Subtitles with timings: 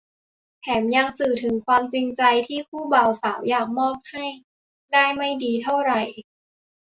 [0.61, 4.25] แถมยังสื่อถึงความจริงใจที่คู่บ่าวสาวอยากมอบให้
[4.91, 6.01] ได้ไม่ดีเท่าไหร่